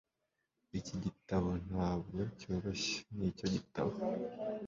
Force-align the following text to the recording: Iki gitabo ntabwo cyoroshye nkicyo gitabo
Iki 0.79 0.95
gitabo 1.03 1.49
ntabwo 1.67 2.19
cyoroshye 2.39 2.97
nkicyo 3.13 3.47
gitabo 3.55 3.93